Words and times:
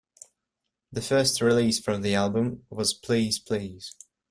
The 0.91 1.03
first 1.03 1.41
release 1.41 1.79
from 1.79 2.01
the 2.01 2.15
album 2.15 2.65
was 2.71 2.91
"Please 2.91 3.37
Please". 3.37 3.93